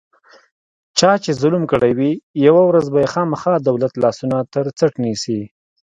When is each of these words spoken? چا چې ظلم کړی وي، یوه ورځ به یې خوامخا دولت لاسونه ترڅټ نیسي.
چا 0.97 1.11
چې 1.23 1.31
ظلم 1.41 1.63
کړی 1.71 1.91
وي، 1.97 2.11
یوه 2.45 2.63
ورځ 2.69 2.85
به 2.93 2.99
یې 3.03 3.11
خوامخا 3.13 3.53
دولت 3.69 3.93
لاسونه 4.03 4.37
ترڅټ 4.53 4.93
نیسي. 5.03 5.39